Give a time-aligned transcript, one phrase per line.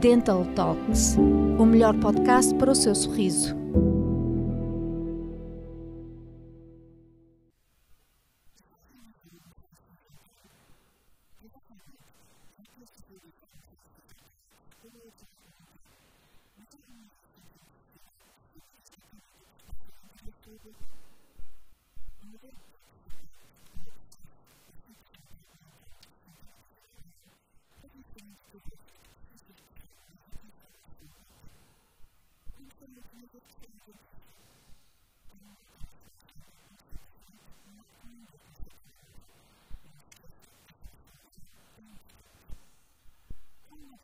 [0.00, 1.16] Dental Talks
[1.58, 3.58] o melhor podcast para o seu sorriso.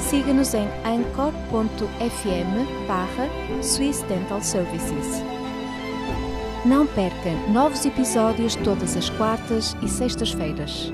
[0.00, 3.28] Siga-nos em anchor.fm barra
[3.62, 5.22] Swiss Dental Services.
[6.64, 10.92] Não perca novos episódios todas as quartas e sextas-feiras.